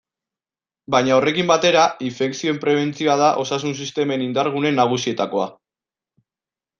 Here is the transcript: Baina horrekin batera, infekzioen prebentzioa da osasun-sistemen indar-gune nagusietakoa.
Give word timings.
Baina 0.95 1.13
horrekin 1.17 1.49
batera, 1.51 1.83
infekzioen 2.07 2.57
prebentzioa 2.65 3.17
da 3.21 3.27
osasun-sistemen 3.43 4.23
indar-gune 4.29 4.73
nagusietakoa. 4.81 5.47